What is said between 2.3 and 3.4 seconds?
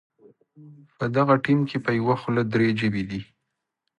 درې ژبې دي.